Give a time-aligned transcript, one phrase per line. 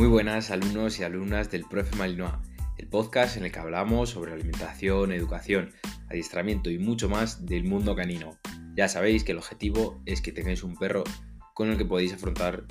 [0.00, 2.32] Muy buenas alumnos y alumnas del Profe Malinois,
[2.78, 5.74] el podcast en el que hablamos sobre alimentación, educación,
[6.08, 8.38] adiestramiento y mucho más del mundo canino.
[8.74, 11.04] Ya sabéis que el objetivo es que tengáis un perro
[11.52, 12.64] con el que podéis afrontar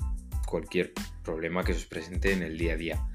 [0.44, 0.92] cualquier
[1.22, 3.08] problema que os presente en el día a día.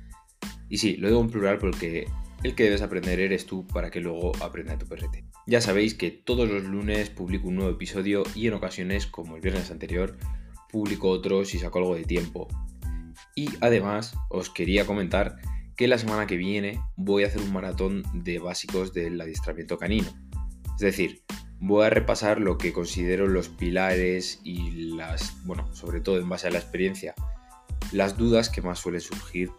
[0.70, 2.08] Y sí, lo digo en plural porque
[2.41, 5.26] el que debes aprender eres tú para que luego aprenda tu perrete.
[5.45, 9.41] Ya sabéis que todos los lunes publico un nuevo episodio y en ocasiones, como el
[9.41, 10.16] viernes anterior,
[10.72, 12.48] publico otro si saco algo de tiempo.
[13.35, 15.38] Y además os quería comentar
[15.75, 20.08] que la semana que viene voy a hacer un maratón de básicos del adiestramiento canino.
[20.75, 21.23] Es decir,
[21.59, 26.48] voy a repasar lo que considero los pilares y las, bueno, sobre todo en base
[26.48, 27.13] a la experiencia,
[27.91, 29.52] las dudas que más suelen surgir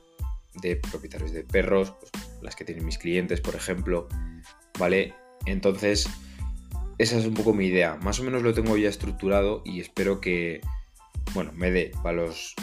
[0.62, 4.08] de propietarios de perros, pues, las que tienen mis clientes, por ejemplo,
[4.78, 5.14] ¿vale?
[5.44, 6.08] Entonces,
[6.98, 7.96] esa es un poco mi idea.
[7.96, 10.60] Más o menos lo tengo ya estructurado y espero que,
[11.34, 12.54] bueno, me dé para los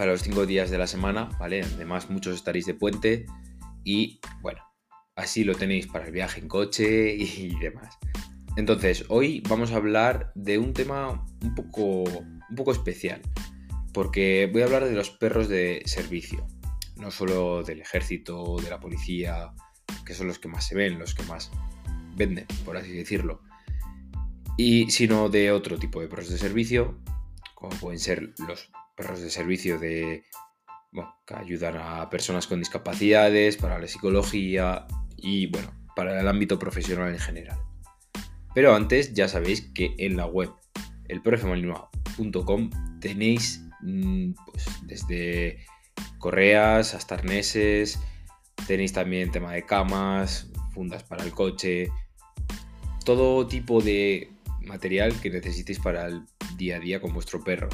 [0.00, 1.60] para los cinco días de la semana, ¿vale?
[1.62, 3.26] Además, muchos estaréis de puente
[3.84, 4.62] y bueno,
[5.14, 7.98] así lo tenéis para el viaje en coche y demás.
[8.56, 13.20] Entonces, hoy vamos a hablar de un tema un poco, un poco especial,
[13.92, 16.46] porque voy a hablar de los perros de servicio,
[16.96, 19.52] no solo del ejército, de la policía,
[20.06, 21.50] que son los que más se ven, los que más
[22.16, 23.42] venden, por así decirlo,
[24.56, 26.98] y sino de otro tipo de perros de servicio,
[27.54, 30.24] como pueden ser los perros de servicio de,
[31.26, 37.10] que ayudan a personas con discapacidades, para la psicología y bueno, para el ámbito profesional
[37.10, 37.58] en general.
[38.54, 40.50] Pero antes ya sabéis que en la web
[41.08, 45.64] elprofemalinois.com tenéis mm, pues, desde
[46.18, 47.98] correas hasta arneses,
[48.66, 51.88] tenéis también tema de camas, fundas para el coche,
[53.06, 56.22] todo tipo de material que necesitéis para el
[56.58, 57.70] día a día con vuestro perro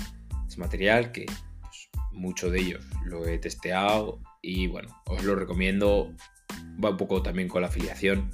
[0.57, 1.27] material que
[1.61, 6.15] pues, mucho de ellos lo he testeado y bueno, os lo recomiendo.
[6.83, 8.31] Va un poco también con la afiliación,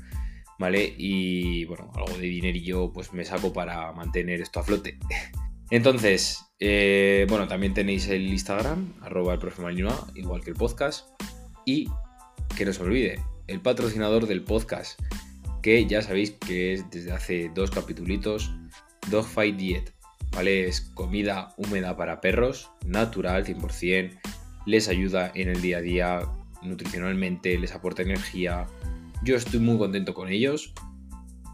[0.59, 0.95] ¿vale?
[0.97, 4.99] Y bueno, algo de dinerillo pues me saco para mantener esto a flote.
[5.71, 9.63] Entonces, eh, bueno, también tenéis el Instagram, arroba el profe
[10.15, 11.09] igual que el podcast.
[11.65, 11.89] Y
[12.57, 15.01] que no se olvide, el patrocinador del podcast,
[15.63, 18.53] que ya sabéis que es desde hace dos capitulitos,
[19.11, 19.95] Dogfight Diet.
[20.35, 20.67] ¿Vale?
[20.69, 24.19] Es comida húmeda para perros, natural, 100%,
[24.67, 26.21] les ayuda en el día a día
[26.63, 28.67] nutricionalmente, les aporta energía.
[29.25, 30.73] Yo estoy muy contento con ellos.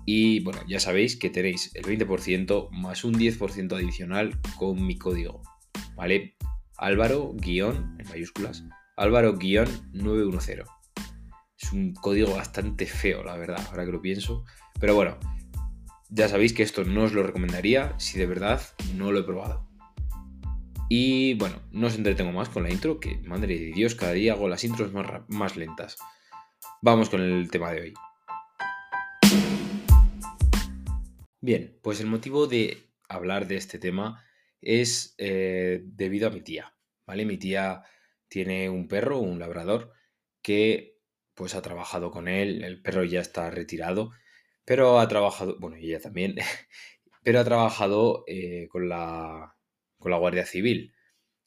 [0.05, 5.43] Y bueno, ya sabéis que tenéis el 20% más un 10% adicional con mi código,
[5.97, 6.35] ¿vale?
[6.79, 8.65] Álvaro guion, en mayúsculas,
[8.97, 10.61] Álvaro guion 910.
[11.61, 14.45] Es un código bastante feo, la verdad, ahora que lo pienso.
[14.81, 15.19] Pero bueno,
[16.11, 18.63] ya sabéis que esto no os lo recomendaría si de verdad
[18.95, 19.69] no lo he probado.
[20.89, 24.33] Y bueno, no os entretengo más con la intro, que madre de Dios, cada día
[24.33, 24.91] hago las intros
[25.29, 25.99] más, lentas.
[26.81, 27.95] Vamos con el tema de hoy.
[31.41, 34.25] Bien, pues el motivo de hablar de este tema
[34.63, 36.75] es eh, debido a mi tía,
[37.07, 37.27] ¿vale?
[37.27, 37.83] Mi tía
[38.29, 39.93] tiene un perro, un labrador,
[40.43, 40.99] que
[41.35, 44.11] pues ha trabajado con él, el perro ya está retirado
[44.69, 46.35] pero ha trabajado, bueno, ella también,
[47.23, 49.57] pero ha trabajado eh, con, la,
[49.99, 50.93] con la Guardia Civil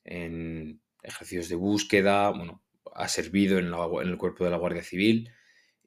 [0.03, 2.63] en ejercicios de búsqueda, bueno,
[2.95, 3.67] ha servido en,
[4.09, 5.29] el cuerpo de la Guardia Civil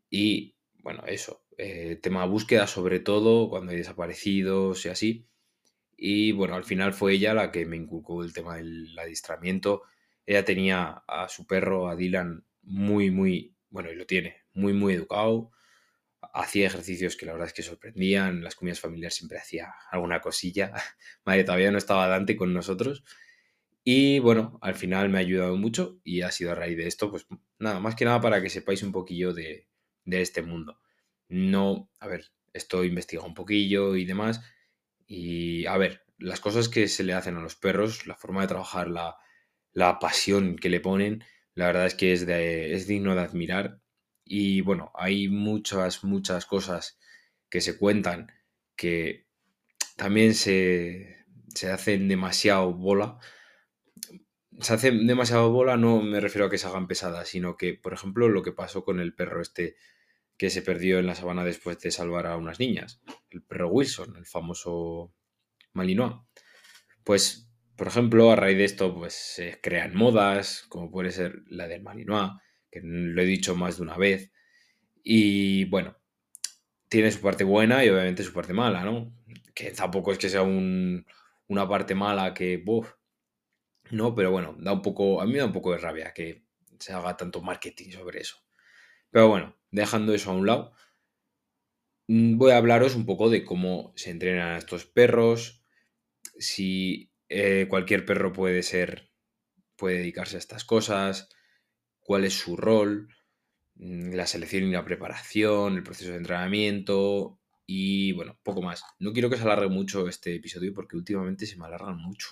[0.08, 5.26] y, bueno, eso, eh, tema de búsqueda sobre todo cuando hay desaparecidos y así.
[5.96, 9.82] Y bueno, al final fue ella la que me inculcó el tema del adiestramiento.
[10.24, 14.94] Ella tenía a su perro, a Dylan, muy, muy, bueno, y lo tiene, muy, muy
[14.94, 15.50] educado
[16.32, 20.72] hacía ejercicios que la verdad es que sorprendían, las comidas familiares siempre hacía alguna cosilla.
[21.24, 23.04] Madre, todavía no estaba Dante con nosotros.
[23.84, 27.10] Y bueno, al final me ha ayudado mucho y ha sido a raíz de esto,
[27.10, 27.26] pues
[27.58, 29.68] nada, más que nada para que sepáis un poquillo de,
[30.06, 30.80] este mundo.
[31.28, 34.40] No, a ver, esto investigado un poquillo y demás.
[35.06, 38.48] Y a ver, las cosas que se le hacen a los perros, la forma de
[38.48, 39.16] trabajar, la,
[39.72, 41.22] la pasión que le ponen,
[41.54, 43.80] la verdad es que es, de, es digno de admirar
[44.24, 46.98] y bueno, hay muchas, muchas cosas
[47.50, 48.32] que se cuentan
[48.76, 49.26] que
[49.96, 51.24] también se,
[51.54, 53.18] se hacen demasiado bola.
[54.60, 57.92] Se hacen demasiado bola, no me refiero a que se hagan pesadas, sino que, por
[57.92, 59.76] ejemplo, lo que pasó con el perro este
[60.36, 63.00] que se perdió en la sabana después de salvar a unas niñas,
[63.30, 65.14] el perro Wilson, el famoso
[65.72, 66.14] Malinois.
[67.04, 71.68] Pues, por ejemplo, a raíz de esto, pues se crean modas, como puede ser la
[71.68, 72.32] del Malinois,
[72.74, 74.32] que lo he dicho más de una vez.
[75.04, 75.96] Y bueno,
[76.88, 79.14] tiene su parte buena y obviamente su parte mala, ¿no?
[79.54, 82.62] Que tampoco es que sea una parte mala que,
[83.90, 86.44] No, pero bueno, da un poco, a mí me da un poco de rabia que
[86.80, 88.36] se haga tanto marketing sobre eso.
[89.10, 90.72] Pero bueno, dejando eso a un lado,
[92.08, 95.62] mm, voy a hablaros un poco de cómo se entrenan estos perros,
[96.38, 99.12] si eh, cualquier perro puede ser,
[99.76, 101.28] puede dedicarse a estas cosas,
[102.04, 103.08] cuál es su rol,
[103.74, 108.84] mm, la selección y la preparación, el proceso de entrenamiento y bueno, poco más.
[109.00, 112.28] No quiero que se alargue mucho este episodio porque últimamente se me alargan mucho.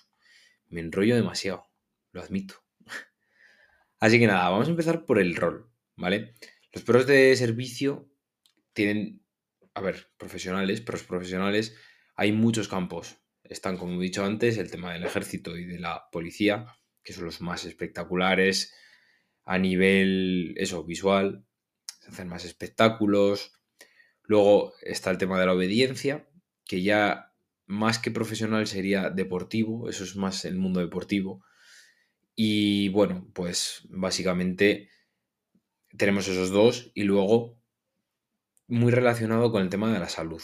[0.68, 1.64] Me enrollo demasiado,
[2.12, 2.54] lo admito.
[3.98, 6.34] Así que nada, vamos a empezar por el rol, ¿vale?
[6.72, 8.08] Los perros de servicio
[8.74, 9.24] tienen,
[9.74, 11.76] a ver, profesionales, perros profesionales,
[12.14, 13.16] hay muchos campos.
[13.42, 16.66] Están, como he dicho antes, el tema del ejército y de la policía,
[17.02, 18.74] que son los más espectaculares
[19.44, 21.44] a nivel, eso, visual.
[22.00, 23.52] Se hacen más espectáculos.
[24.24, 26.28] Luego está el tema de la obediencia,
[26.64, 27.32] que ya
[27.66, 31.44] más que profesional sería deportivo, eso es más el mundo deportivo.
[32.34, 34.88] Y bueno, pues básicamente
[35.96, 37.58] tenemos esos dos y luego
[38.66, 40.42] muy relacionado con el tema de la salud.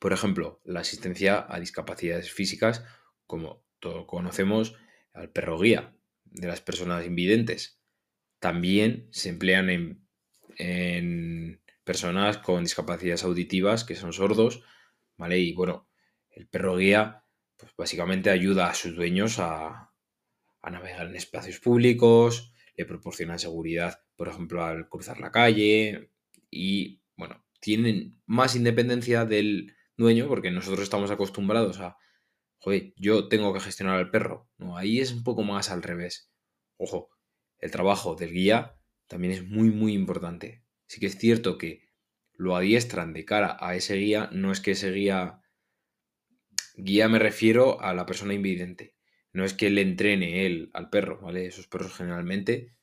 [0.00, 2.84] Por ejemplo, la asistencia a discapacidades físicas,
[3.26, 4.74] como todos conocemos,
[5.12, 5.95] al perro guía
[6.36, 7.80] de las personas invidentes.
[8.38, 10.06] También se emplean en,
[10.58, 14.62] en personas con discapacidades auditivas que son sordos,
[15.16, 15.38] ¿vale?
[15.38, 15.88] Y bueno,
[16.30, 17.24] el perro guía,
[17.56, 19.90] pues básicamente ayuda a sus dueños a,
[20.62, 26.10] a navegar en espacios públicos, le proporciona seguridad, por ejemplo, al cruzar la calle
[26.50, 31.96] y, bueno, tienen más independencia del dueño porque nosotros estamos acostumbrados a,
[32.58, 34.48] joder, yo tengo que gestionar al perro.
[34.58, 36.30] No, ahí es un poco más al revés.
[36.76, 37.10] Ojo,
[37.58, 38.76] el trabajo del guía
[39.06, 40.64] también es muy, muy importante.
[40.86, 41.86] Sí que es cierto que
[42.32, 45.40] lo adiestran de cara a ese guía, no es que ese guía,
[46.76, 48.94] guía me refiero a la persona invidente,
[49.32, 51.46] no es que le entrene él al perro, ¿vale?
[51.46, 52.74] Esos perros generalmente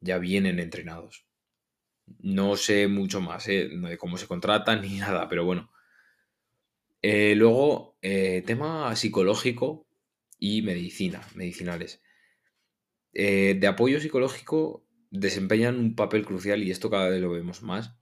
[0.00, 1.26] ya vienen entrenados.
[2.18, 3.68] No sé mucho más ¿eh?
[3.68, 5.71] de cómo se contratan ni nada, pero bueno,
[7.02, 9.88] eh, luego, eh, tema psicológico
[10.38, 12.00] y medicina, medicinales.
[13.12, 17.94] Eh, de apoyo psicológico desempeñan un papel crucial y esto cada vez lo vemos más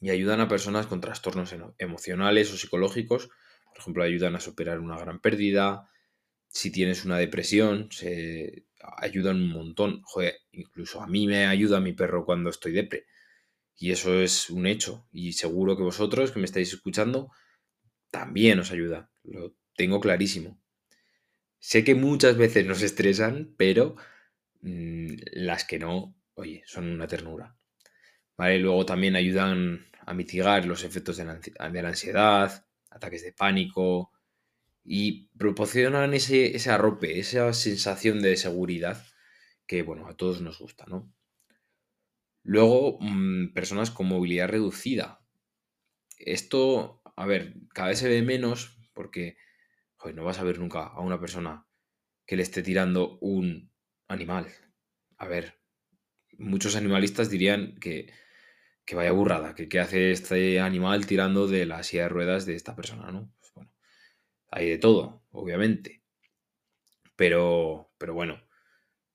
[0.00, 3.28] y ayudan a personas con trastornos emocionales o psicológicos.
[3.68, 5.90] Por ejemplo, ayudan a superar una gran pérdida.
[6.48, 8.64] Si tienes una depresión, se
[8.98, 10.02] ayudan un montón.
[10.52, 13.06] Incluso a mí me ayuda mi perro cuando estoy depre.
[13.76, 15.06] Y eso es un hecho.
[15.12, 17.30] Y seguro que vosotros que me estáis escuchando
[18.10, 20.60] también os ayuda, lo tengo clarísimo.
[21.58, 23.96] Sé que muchas veces nos estresan, pero
[24.60, 27.56] mm, las que no, oye, son una ternura.
[28.36, 28.58] ¿Vale?
[28.58, 34.12] Luego también ayudan a mitigar los efectos de la, ansiedad, ataques de pánico
[34.84, 39.02] y proporcionan ese, ese arrope, esa sensación de seguridad
[39.66, 41.12] que, bueno, a todos nos gusta, ¿no?
[42.42, 45.20] Luego, mm, personas con movilidad reducida.
[46.18, 49.36] Esto a ver, cada vez se ve menos porque
[49.96, 51.66] joder, no vas a ver nunca a una persona
[52.26, 53.72] que le esté tirando un
[54.08, 54.46] animal.
[55.18, 55.58] A ver,
[56.38, 58.12] muchos animalistas dirían que,
[58.84, 62.54] que vaya burrada, que qué hace este animal tirando de la silla de ruedas de
[62.54, 63.32] esta persona, ¿no?
[63.40, 63.72] Pues bueno,
[64.50, 66.02] hay de todo, obviamente.
[67.16, 68.42] Pero, pero bueno,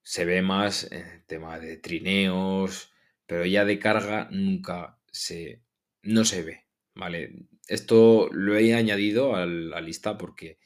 [0.01, 2.91] se ve más el tema de trineos,
[3.27, 5.63] pero ya de carga nunca se,
[6.01, 6.65] no se ve,
[7.01, 7.47] ¿vale?
[7.67, 10.59] Esto lo he añadido a la lista porque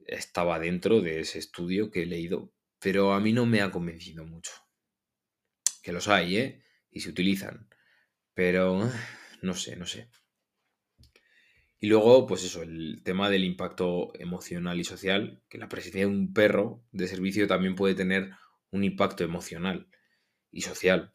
[0.00, 4.26] estaba dentro de ese estudio que he leído, pero a mí no me ha convencido
[4.26, 4.52] mucho.
[5.82, 6.62] Que los hay, ¿eh?
[6.90, 7.70] Y se utilizan.
[8.34, 8.90] Pero
[9.40, 10.10] no sé, no sé.
[11.80, 16.06] Y luego, pues eso, el tema del impacto emocional y social, que la presencia de
[16.06, 18.30] un perro de servicio también puede tener
[18.72, 19.88] un impacto emocional
[20.50, 21.14] y social,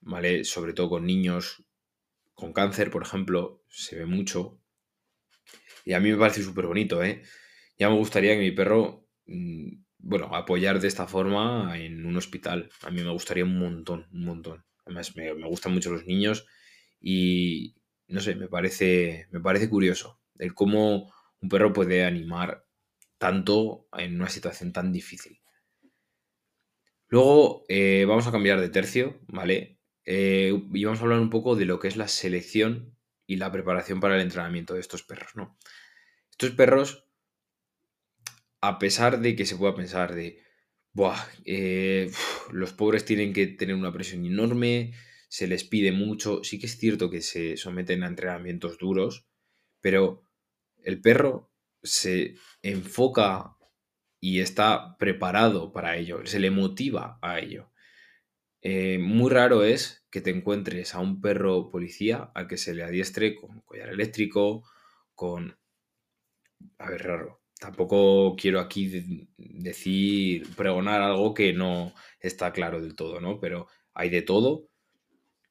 [0.00, 0.44] ¿vale?
[0.44, 1.64] Sobre todo con niños
[2.40, 4.60] con cáncer, por ejemplo, se ve mucho.
[5.84, 7.22] Y a mí me parece súper bonito, ¿eh?
[7.78, 12.70] Ya me gustaría que mi perro, mm, bueno, apoyar de esta forma en un hospital.
[12.82, 14.64] A mí me gustaría un montón, un montón.
[14.84, 16.46] Además, me, gustan mucho los niños
[17.00, 17.76] y,
[18.08, 22.66] no sé, me parece, me parece curioso el cómo un perro puede animar
[23.18, 25.40] tanto en una situación tan difícil.
[27.08, 29.79] Luego eh, vamos a cambiar de tercio, ¿vale?
[30.04, 33.52] Eh, y vamos a hablar un poco de lo que es la selección y la
[33.52, 35.56] preparación para el entrenamiento de estos perros, ¿no?
[36.30, 37.04] Estos perros,
[38.60, 40.42] a pesar de que se pueda pensar de,
[40.92, 42.10] Buah, eh,
[42.50, 44.92] los pobres tienen que tener una presión enorme,
[45.28, 49.28] se les pide mucho, sí que es cierto que se someten a entrenamientos duros,
[49.80, 50.24] pero
[50.82, 51.52] el perro
[51.82, 53.56] se enfoca
[54.18, 57.70] y está preparado para ello, se le motiva a ello.
[58.62, 62.82] Eh, muy raro es que te encuentres a un perro policía al que se le
[62.82, 64.64] adiestre con collar eléctrico,
[65.14, 65.58] con...
[66.78, 67.40] A ver, raro.
[67.58, 73.38] Tampoco quiero aquí decir, pregonar algo que no está claro del todo, ¿no?
[73.40, 74.68] Pero hay de todo.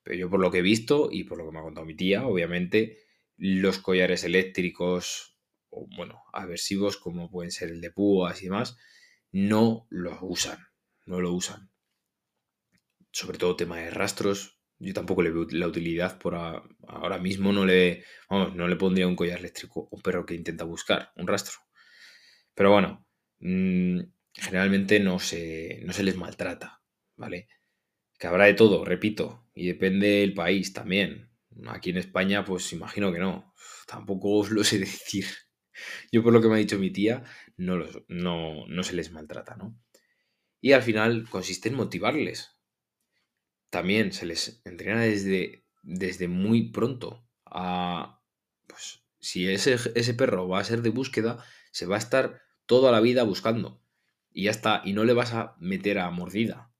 [0.03, 1.95] Pero yo por lo que he visto y por lo que me ha contado mi
[1.95, 2.97] tía, obviamente,
[3.37, 5.37] los collares eléctricos,
[5.69, 8.77] o bueno, aversivos como pueden ser el de púas y demás,
[9.31, 10.59] no los usan,
[11.05, 11.69] no lo usan
[13.11, 17.65] sobre todo tema de rastros, yo tampoco le veo la utilidad por ahora mismo no
[17.65, 21.27] le vamos, no le pondría un collar eléctrico a un perro que intenta buscar un
[21.27, 21.59] rastro.
[22.53, 23.05] Pero bueno,
[23.39, 23.99] mm,
[24.33, 26.81] generalmente no se, no se les maltrata,
[27.17, 27.47] ¿vale?
[28.17, 31.29] Que habrá de todo, repito, y depende del país también.
[31.67, 33.53] Aquí en España, pues imagino que no.
[33.87, 35.25] Tampoco os lo sé decir.
[36.11, 37.23] Yo por lo que me ha dicho mi tía,
[37.57, 39.77] no, no, no se les maltrata, ¿no?
[40.61, 42.58] Y al final consiste en motivarles
[43.69, 48.21] también se les entrena desde, desde muy pronto a,
[48.67, 52.91] pues, si ese, ese perro va a ser de búsqueda, se va a estar toda
[52.91, 53.81] la vida buscando.
[54.31, 56.71] Y ya está, y no le vas a meter a mordida.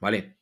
[0.00, 0.38] ¿Vale?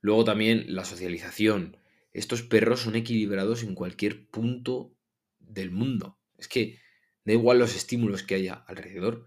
[0.00, 1.76] Luego también la socialización.
[2.12, 4.96] Estos perros son equilibrados en cualquier punto
[5.38, 6.18] del mundo.
[6.38, 6.78] Es que
[7.24, 9.26] da igual los estímulos que haya alrededor,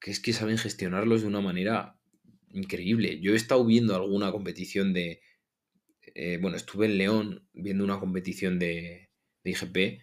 [0.00, 1.95] que es que saben gestionarlos de una manera
[2.56, 3.20] increíble.
[3.20, 5.20] Yo he estado viendo alguna competición de...
[6.14, 9.10] Eh, bueno, estuve en León viendo una competición de,
[9.44, 10.02] de, IGP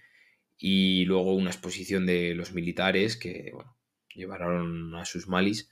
[0.57, 3.77] y luego una exposición de los militares que, bueno,
[4.13, 5.71] llevaron a sus malis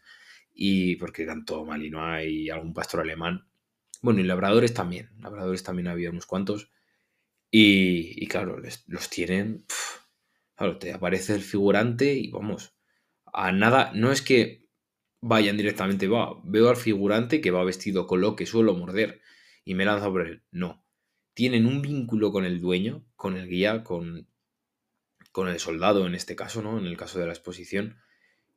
[0.54, 3.48] y porque eran todo mali, no hay algún pastor alemán.
[4.02, 6.72] Bueno, y labradores también, labradores también había unos cuantos.
[7.52, 9.66] Y, claro, los tienen...
[10.56, 12.74] claro, te aparece el figurante y vamos,
[13.34, 14.61] a nada, no es que
[15.22, 19.22] vayan directamente, va, veo al figurante que va vestido con lo que suelo morder
[19.64, 20.44] y me lanzo por él.
[20.52, 20.84] No.
[21.34, 24.28] Tienen un vínculo con el dueño, con el guía, con,
[25.32, 26.78] con el soldado en este caso, ¿no?
[26.78, 27.98] En el caso de la exposición,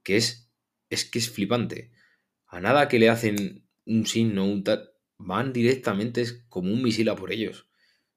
[0.02, 0.50] que es,
[0.90, 1.92] es que es flipante.
[2.47, 7.09] A nada que le hacen un signo, un tal, van directamente es como un misil
[7.11, 7.68] a por ellos.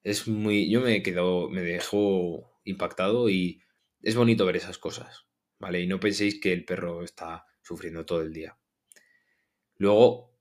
[0.02, 3.62] Es muy, yo me he quedado, me dejo impactado y
[4.02, 5.26] es bonito ver esas cosas,
[5.58, 5.82] ¿vale?
[5.82, 8.58] Y no penséis que el perro está sufriendo todo el día.
[9.76, 10.34] Luego,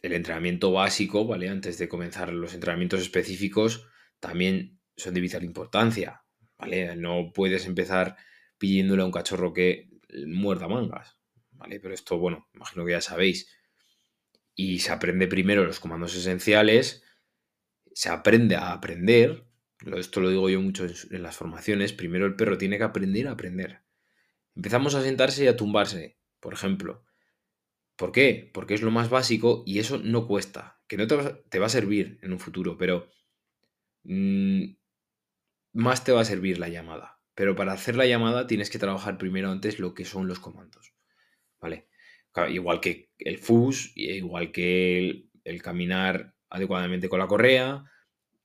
[0.00, 1.48] el entrenamiento básico, ¿vale?
[1.48, 3.88] Antes de comenzar los entrenamientos específicos,
[4.20, 6.22] también son de vital importancia,
[6.56, 6.94] ¿vale?
[6.94, 8.16] No puedes empezar
[8.58, 9.90] pidiéndole a un cachorro que
[10.26, 11.18] muerda mangas,
[11.50, 11.80] ¿vale?
[11.80, 13.50] Pero esto, bueno, imagino que ya sabéis.
[14.54, 17.02] Y se aprende primero los comandos esenciales,
[17.92, 19.46] se aprende a aprender,
[19.96, 23.32] esto lo digo yo mucho en las formaciones, primero el perro tiene que aprender a
[23.32, 23.82] aprender.
[24.54, 27.04] Empezamos a sentarse y a tumbarse por ejemplo.
[27.96, 28.50] ¿Por qué?
[28.54, 32.18] Porque es lo más básico y eso no cuesta, que no te va, a servir
[32.22, 33.10] en un futuro, pero
[34.04, 34.64] mm,
[35.72, 37.20] más te va a servir la llamada.
[37.34, 40.94] Pero para hacer la llamada tienes que trabajar primero antes lo que son los comandos.
[41.60, 41.88] ¿Vale?
[42.50, 47.84] Igual que el FUS, igual que el caminar adecuadamente con la correa,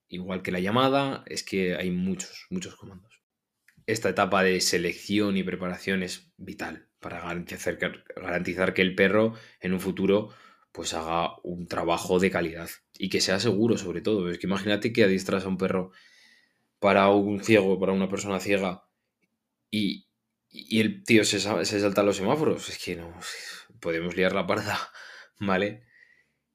[0.08, 3.22] igual que la llamada, es que hay muchos, muchos comandos.
[3.86, 9.80] Esta etapa de selección y preparación es vital para garantizar que, el perro en un
[9.80, 10.30] futuro
[10.72, 12.68] pues haga un trabajo de calidad
[12.98, 14.32] y que sea seguro sobre todo.
[14.32, 15.92] Es que imagínate que adiestras a un perro
[16.80, 18.86] para un ciego, para una persona ciega
[19.70, 20.08] y,
[20.50, 22.70] el tío se, se salta los semáforos.
[22.70, 23.14] Es que no,
[23.80, 24.80] podemos liar la parda,
[25.40, 25.84] ¿vale?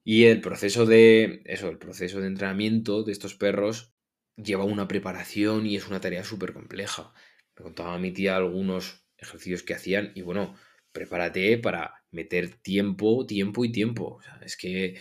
[0.03, 3.93] Y el proceso de, eso, el proceso de entrenamiento de estos perros
[4.35, 7.13] lleva una preparación y es una tarea súper compleja.
[7.55, 10.55] Me contaba mi tía algunos ejercicios que hacían y bueno,
[10.91, 14.19] prepárate para meter tiempo, tiempo y tiempo.
[14.41, 14.99] es que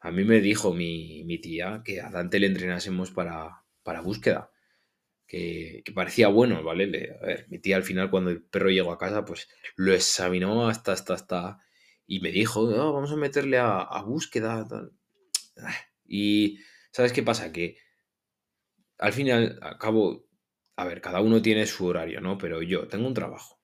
[0.00, 4.50] a mí me dijo mi, tía que a Dante le entrenásemos para, para búsqueda,
[5.26, 6.84] que, parecía bueno, ¿vale?
[7.20, 10.68] a ver, mi tía al final cuando el perro llegó a casa, pues lo examinó
[10.68, 11.58] hasta, hasta, hasta,
[12.06, 14.66] y me dijo, vamos a meterle a, a búsqueda.
[16.06, 16.60] Y,
[16.92, 17.52] ¿sabes qué pasa?
[17.52, 17.76] Que
[18.98, 20.26] al final, al cabo,
[20.76, 22.38] a ver, cada uno tiene su horario, ¿no?
[22.38, 23.57] Pero yo tengo un trabajo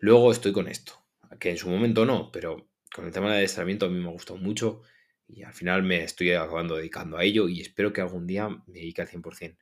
[0.00, 0.94] Luego estoy con esto,
[1.38, 4.12] que en su momento no, pero con el tema del adiestramiento a mí me ha
[4.12, 4.82] gustado mucho
[5.28, 8.62] y al final me estoy acabando dedicando a ello y espero que algún día me
[8.66, 9.58] dedique al 100%.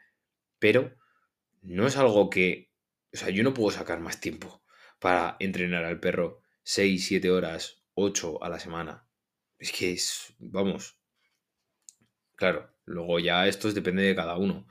[0.60, 0.94] Pero
[1.62, 2.70] no es algo que,
[3.12, 4.62] o sea, yo no puedo sacar más tiempo
[5.00, 9.08] para entrenar al perro 6, 7 horas, 8 a la semana.
[9.58, 11.00] Es que es, vamos,
[12.36, 14.68] claro, luego ya esto depende de cada uno.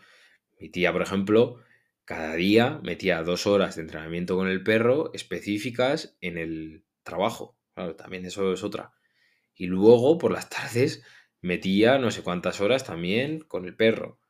[0.60, 1.62] Mi tía, por ejemplo,
[2.08, 7.60] cada día metía dos horas de entrenamiento con el perro específicas en el trabajo.
[7.76, 8.94] Claro, también eso es otra.
[9.54, 11.04] Y luego por las tardes
[11.42, 14.22] metía no sé cuántas horas también con el perro.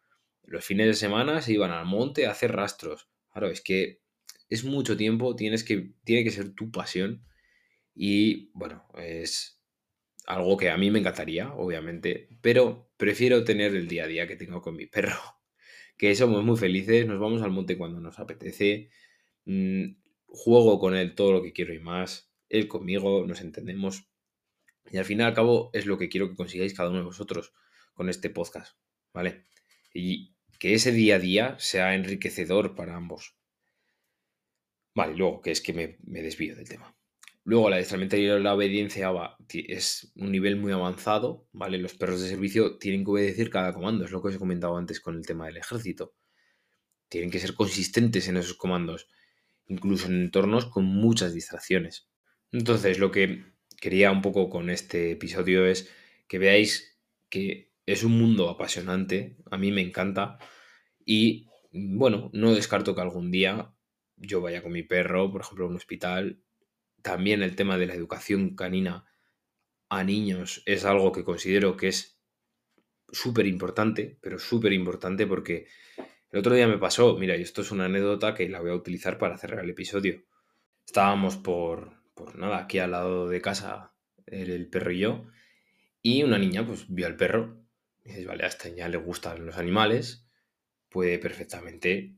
[0.42, 3.12] Los fines de semana se iban al monte a hacer rastros.
[3.32, 4.02] Claro, es que
[4.50, 7.28] es mucho tiempo, tienes que, tiene que ser tu pasión.
[7.94, 9.62] Y bueno, es
[10.26, 14.36] algo que a mí me encantaría, obviamente, pero prefiero tener el día a día que
[14.36, 15.37] tengo con mi perro.
[15.98, 18.90] Que somos muy felices, nos vamos al monte cuando nos apetece,
[19.46, 19.96] mm,
[20.28, 24.08] juego con él todo lo que quiero y más, él conmigo, nos entendemos.
[24.92, 27.06] Y al fin y al cabo es lo que quiero que consigáis cada uno de
[27.06, 27.54] vosotros
[27.94, 28.78] con este podcast,
[29.14, 29.46] ¿vale?
[29.94, 33.36] Y que ese día a día sea enriquecedor para ambos.
[34.96, 36.97] Vale, luego, que es que me, desvío del tema.
[37.48, 39.10] Luego, la adiestramiento y la obediencia
[39.54, 41.78] es un nivel muy avanzado, ¿vale?
[41.78, 44.76] Los perros de servicio tienen que obedecer cada comando, es lo que os he comentado
[44.76, 46.14] antes con el tema del ejército.
[47.08, 49.08] Tienen que ser consistentes en esos comandos,
[49.66, 52.10] incluso en entornos con muchas distracciones.
[52.52, 53.46] Entonces, lo que
[53.80, 55.90] quería un poco con este episodio es
[56.28, 57.00] que veáis
[57.30, 60.38] que es un mundo apasionante, a mí me encanta
[61.06, 63.74] y bueno, no descarto que algún día
[64.18, 66.42] yo vaya con mi perro, por ejemplo, a un hospital.
[67.08, 69.06] También el tema de la educación canina
[69.88, 72.20] a niños es algo que considero que es
[73.10, 75.68] súper importante, pero súper importante porque
[76.32, 78.76] el otro día me pasó, mira, y esto es una anécdota que la voy a
[78.76, 80.26] utilizar para cerrar el episodio.
[80.86, 83.94] Estábamos por, por nada, aquí al lado de casa,
[84.26, 85.28] el, perro y yo,
[86.02, 87.64] y una niña pues vio al perro,
[88.04, 90.28] y dices, vale, a esta niña le gustan los animales,
[90.90, 92.18] puede perfectamente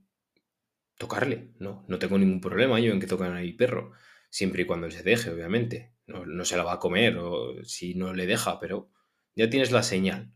[0.98, 1.86] tocarle, ¿no?
[1.88, 3.94] No tengo ningún problema yo en que toquen a mi perro,
[4.30, 5.94] siempre y cuando se deje, obviamente.
[6.08, 8.92] No, no se la va a comer o si no le deja, pero
[9.36, 10.34] ya tienes la señal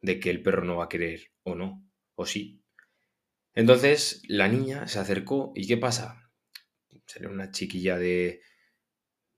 [0.00, 1.84] de que el perro no va a querer o no,
[2.14, 2.62] o sí.
[3.54, 6.30] Entonces la niña se acercó y ¿qué pasa?
[7.06, 8.40] Sería una chiquilla de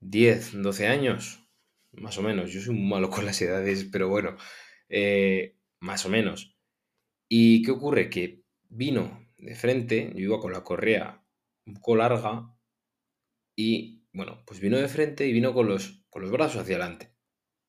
[0.01, 1.49] 10, 12 años,
[1.91, 2.51] más o menos.
[2.51, 4.37] Yo soy muy malo con las edades, pero bueno,
[4.89, 6.55] eh, más o menos.
[7.27, 8.09] ¿Y qué ocurre?
[8.09, 11.23] Que vino de frente, yo iba con la correa
[11.65, 12.55] un poco larga
[13.55, 17.13] y, bueno, pues vino de frente y vino con los, con los brazos hacia adelante.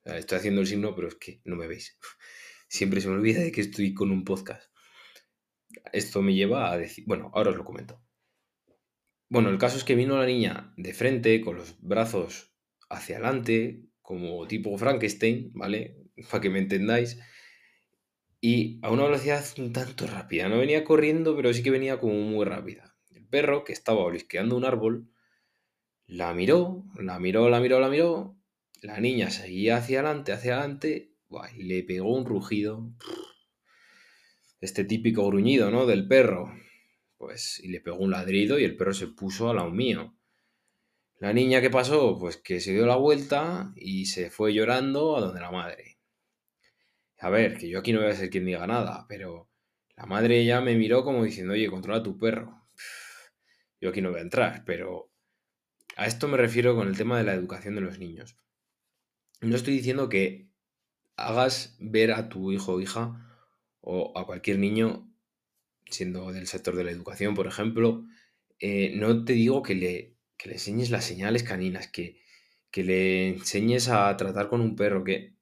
[0.05, 1.99] estoy haciendo el signo, pero es que no me veis.
[2.69, 4.71] Siempre se me olvida de que estoy con un podcast.
[5.93, 8.03] Esto me lleva a decir, bueno, ahora os lo comento.
[9.29, 12.53] Bueno, el caso es que vino la niña de frente, con los brazos
[12.89, 15.97] hacia adelante, como tipo Frankenstein, ¿vale?
[16.31, 17.19] Para que me entendáis.
[18.41, 20.49] Y a una velocidad un tanto rápida.
[20.49, 22.97] No venía corriendo, pero sí que venía como muy rápida.
[23.11, 25.11] El perro, que estaba olisqueando un árbol,
[26.11, 28.37] la miró, la miró, la miró, la miró.
[28.83, 31.15] La niña seguía hacia adelante, hacia adelante,
[31.57, 32.93] y le pegó un rugido.
[34.61, 35.87] Este típico gruñido, ¿no?
[35.87, 36.53] Del perro
[37.21, 40.17] pues, y le pegó un ladrido y el perro se puso al lado mío.
[41.19, 42.19] La niña, ¿qué pasó?
[42.19, 45.99] Pues que se dio la vuelta y se fue llorando a donde la madre.
[47.19, 49.51] A ver, que yo aquí no voy a ser quien diga nada, pero
[49.97, 52.67] la madre ya me miró como diciendo, oye, controla tu perro.
[53.83, 55.10] Yo aquí no voy a entrar, pero
[56.01, 58.39] a esto me refiero con el tema de la educación de los niños.
[59.43, 60.49] No estoy diciendo que
[61.15, 63.47] hagas ver a tu hijo o hija
[63.83, 65.13] o a cualquier niño
[65.91, 68.07] siendo del sector de la educación, por ejemplo,
[68.61, 72.23] eh, no te digo que le, le enseñes las señales caninas, que,
[72.71, 75.35] que le enseñes a tratar con un perro, que...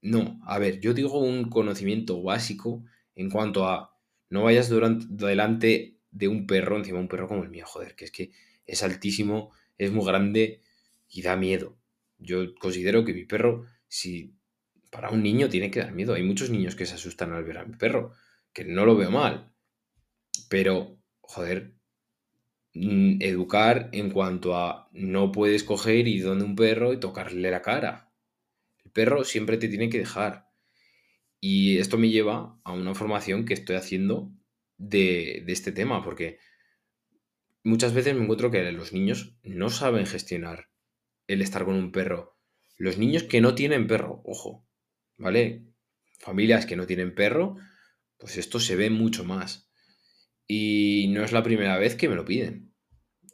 [0.00, 2.84] No, a ver, yo digo un conocimiento básico
[3.16, 3.98] en cuanto a
[4.30, 8.04] no vayas durante, delante de un perro, encima un perro como el mío, joder, que
[8.04, 8.30] es que
[8.64, 10.62] es altísimo, es muy grande
[11.08, 11.78] y da miedo.
[12.18, 14.34] Yo considero que mi perro, si
[14.90, 17.58] para un niño tiene que dar miedo, hay muchos niños que se asustan al ver
[17.58, 18.12] a mi perro,
[18.52, 19.52] que no lo veo mal,
[20.48, 21.74] pero, joder,
[22.74, 27.62] mm, educar en cuanto a no puedes coger y donde un perro y tocarle la
[27.62, 28.10] cara.
[28.84, 30.48] El perro siempre te tiene que dejar.
[31.40, 34.32] Y esto me lleva a una formación que estoy haciendo
[34.78, 36.38] de, de este tema, porque
[37.68, 40.68] muchas veces me encuentro que los niños no saben gestionar
[41.26, 42.36] el estar con un perro.
[42.76, 44.66] Los niños que no tienen perro, ojo,
[45.16, 45.66] ¿vale?
[46.18, 47.56] Familias que no tienen perro,
[48.16, 49.70] pues esto se ve mucho más.
[50.46, 52.72] Y no es la primera vez que me lo piden.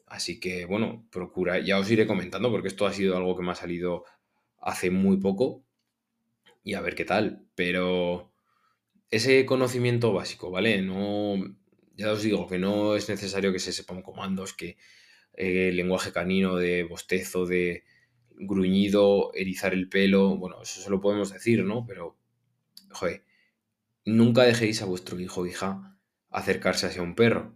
[0.07, 3.53] Así que, bueno, procura, ya os iré comentando porque esto ha sido algo que me
[3.53, 4.05] ha salido
[4.59, 5.65] hace muy poco
[6.63, 7.47] y a ver qué tal.
[7.55, 8.33] Pero
[9.11, 10.83] ese conocimiento básico, ¿vale?
[10.83, 11.37] No,
[11.97, 14.77] ya os digo que no es necesario que se sepan comandos, que
[15.35, 17.85] eh, lenguaje canino de bostezo, de
[18.31, 21.87] gruñido, erizar el pelo, bueno, eso se lo podemos decir, ¿no?
[21.87, 22.17] Pero,
[22.91, 23.25] joder,
[24.05, 25.99] nunca dejéis a vuestro hijo o hija
[26.31, 27.55] acercarse hacia un perro.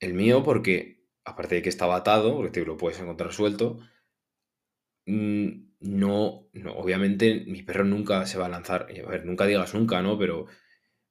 [0.00, 3.78] El mío porque, aparte de que estaba atado, porque te lo puedes encontrar suelto,
[5.06, 5.48] mm,
[5.80, 10.02] no, no, obviamente mi perro nunca se va a lanzar, a ver, nunca digas nunca,
[10.02, 10.18] ¿no?
[10.18, 10.46] Pero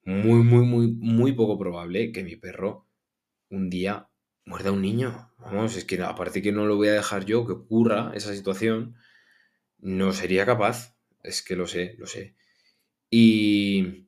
[0.07, 2.87] muy, muy, muy, muy poco probable que mi perro
[3.49, 4.09] un día
[4.45, 5.33] muerda a un niño.
[5.37, 8.95] Vamos, es que aparte que no lo voy a dejar yo que ocurra esa situación,
[9.79, 10.97] no sería capaz.
[11.23, 12.37] Es que lo sé, lo sé.
[13.09, 14.07] Y,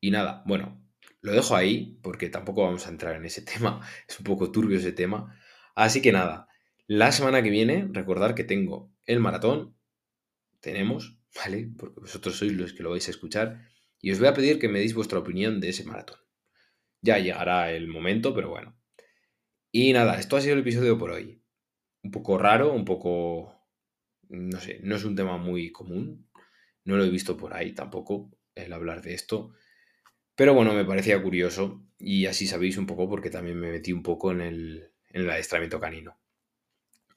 [0.00, 0.86] y nada, bueno,
[1.20, 3.80] lo dejo ahí porque tampoco vamos a entrar en ese tema.
[4.08, 5.36] Es un poco turbio ese tema.
[5.74, 6.46] Así que nada,
[6.86, 9.76] la semana que viene, recordar que tengo el maratón.
[10.60, 11.72] Tenemos, ¿vale?
[11.76, 13.66] Porque vosotros sois los que lo vais a escuchar.
[14.00, 16.18] Y os voy a pedir que me deis vuestra opinión de ese maratón.
[17.02, 18.76] Ya llegará el momento, pero bueno.
[19.72, 21.42] Y nada, esto ha sido el episodio por hoy.
[22.02, 23.54] Un poco raro, un poco...
[24.28, 26.28] No sé, no es un tema muy común.
[26.84, 29.52] No lo he visto por ahí tampoco, el hablar de esto.
[30.34, 34.02] Pero bueno, me parecía curioso y así sabéis un poco porque también me metí un
[34.02, 36.18] poco en el, en el adiestramiento canino.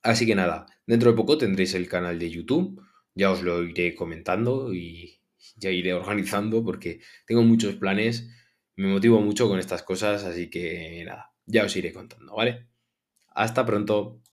[0.02, 3.96] Así que nada, dentro de poco tendréis el canal de YouTube, ya os lo iré
[3.96, 5.23] comentando y
[5.56, 8.30] ya iré organizando porque tengo muchos planes,
[8.76, 12.68] me motivo mucho con estas cosas, así que nada, ya os iré contando, ¿vale?
[13.36, 14.22] Hasta pronto.